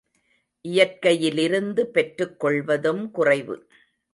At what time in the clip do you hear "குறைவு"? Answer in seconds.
3.11-3.57